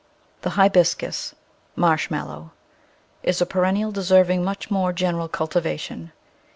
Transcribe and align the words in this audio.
The 0.41 0.57
Hibiscus 0.59 1.35
(Marshmallow) 1.75 2.53
is 3.21 3.39
a 3.39 3.45
perennial 3.45 3.91
de 3.91 4.03
serving 4.03 4.43
much 4.43 4.71
more 4.71 4.91
general 4.93 5.27
cultivation. 5.27 6.11